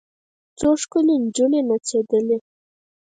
[0.59, 2.37] څو ښکلې نجونې نڅېدلې.